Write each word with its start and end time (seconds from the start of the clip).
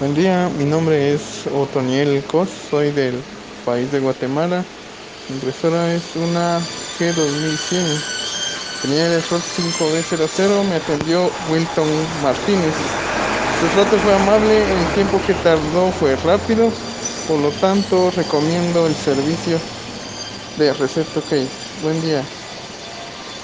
Buen 0.00 0.12
día, 0.12 0.50
mi 0.58 0.64
nombre 0.64 1.14
es 1.14 1.46
Otoniel 1.46 2.24
Cos, 2.24 2.50
soy 2.50 2.90
del 2.90 3.14
país 3.64 3.92
de 3.92 4.00
Guatemala. 4.00 4.64
Mi 5.28 5.36
impresora 5.36 5.94
es 5.94 6.16
una 6.16 6.58
G2100. 6.98 8.02
Tenía 8.82 9.06
el 9.06 9.12
error 9.12 9.40
5B00, 9.40 10.64
me 10.64 10.74
atendió 10.74 11.30
Wilton 11.48 11.86
Martínez. 12.22 12.74
Su 13.60 13.68
trato 13.68 13.96
fue 13.98 14.14
amable, 14.14 14.64
el 14.64 14.94
tiempo 14.94 15.20
que 15.24 15.34
tardó 15.34 15.92
fue 15.92 16.16
rápido, 16.16 16.72
por 17.28 17.38
lo 17.38 17.50
tanto 17.52 18.10
recomiendo 18.10 18.88
el 18.88 18.96
servicio 18.96 19.60
de 20.58 20.72
Recepto 20.72 21.20
Case. 21.22 21.48
Buen 21.82 22.00
día. 22.02 22.24